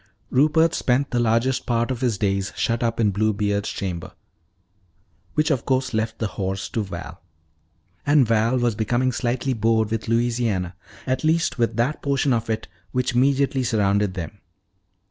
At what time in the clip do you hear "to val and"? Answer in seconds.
6.69-8.25